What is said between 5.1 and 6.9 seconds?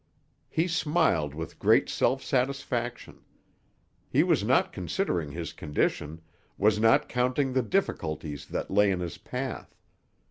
his condition, was